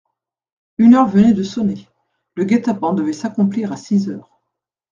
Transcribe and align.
Une 0.79 0.95
heure 0.95 1.05
venait 1.07 1.31
de 1.33 1.43
sonner, 1.43 1.87
le 2.33 2.43
guet-apens 2.43 2.93
devait 2.93 3.13
s'accomplir 3.13 3.71
à 3.71 3.77
six 3.77 4.09
heures. 4.09 4.41